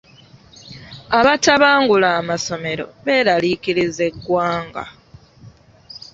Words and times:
Abatabangula 1.19 2.07
amasomero 2.19 2.85
beeraliikiriza 3.05 4.01
eggwanga. 4.09 4.83